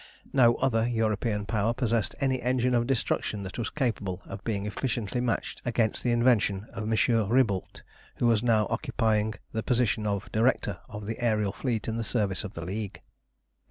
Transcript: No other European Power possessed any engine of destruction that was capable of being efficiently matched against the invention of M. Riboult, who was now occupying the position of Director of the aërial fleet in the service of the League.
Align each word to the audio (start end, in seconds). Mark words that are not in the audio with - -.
No 0.33 0.55
other 0.55 0.87
European 0.87 1.45
Power 1.45 1.75
possessed 1.75 2.15
any 2.19 2.41
engine 2.41 2.73
of 2.73 2.87
destruction 2.87 3.43
that 3.43 3.59
was 3.59 3.69
capable 3.69 4.23
of 4.25 4.43
being 4.43 4.65
efficiently 4.65 5.21
matched 5.21 5.61
against 5.63 6.01
the 6.01 6.09
invention 6.09 6.65
of 6.73 6.81
M. 6.91 7.29
Riboult, 7.29 7.83
who 8.15 8.25
was 8.25 8.41
now 8.41 8.65
occupying 8.71 9.35
the 9.51 9.61
position 9.61 10.07
of 10.07 10.31
Director 10.31 10.79
of 10.89 11.05
the 11.05 11.17
aërial 11.17 11.53
fleet 11.53 11.87
in 11.87 11.97
the 11.97 12.03
service 12.03 12.43
of 12.43 12.55
the 12.55 12.65
League. 12.65 13.01